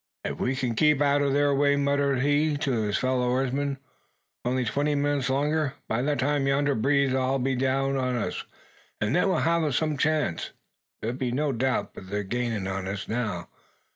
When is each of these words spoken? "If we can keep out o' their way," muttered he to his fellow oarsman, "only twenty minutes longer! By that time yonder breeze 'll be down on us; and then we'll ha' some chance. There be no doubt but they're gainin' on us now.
"If 0.23 0.39
we 0.39 0.55
can 0.55 0.73
keep 0.73 0.99
out 0.99 1.21
o' 1.21 1.29
their 1.29 1.53
way," 1.53 1.75
muttered 1.75 2.21
he 2.21 2.57
to 2.57 2.71
his 2.71 2.97
fellow 2.97 3.29
oarsman, 3.29 3.77
"only 4.43 4.65
twenty 4.65 4.95
minutes 4.95 5.29
longer! 5.29 5.75
By 5.87 6.01
that 6.01 6.17
time 6.17 6.47
yonder 6.47 6.73
breeze 6.73 7.13
'll 7.13 7.37
be 7.37 7.53
down 7.53 7.97
on 7.97 8.15
us; 8.15 8.43
and 8.99 9.15
then 9.15 9.29
we'll 9.29 9.37
ha' 9.41 9.71
some 9.71 9.99
chance. 9.99 10.53
There 11.03 11.13
be 11.13 11.31
no 11.31 11.51
doubt 11.51 11.93
but 11.93 12.09
they're 12.09 12.23
gainin' 12.23 12.65
on 12.67 12.87
us 12.87 13.07
now. 13.07 13.47